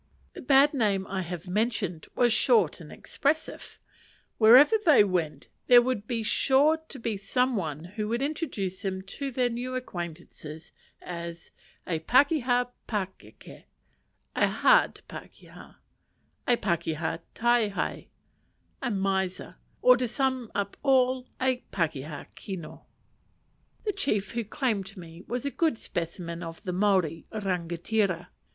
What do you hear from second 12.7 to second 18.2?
pakeke," a hard pakeha; "a pakeha taehae"